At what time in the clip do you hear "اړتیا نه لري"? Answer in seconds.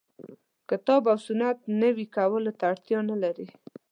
2.71-3.47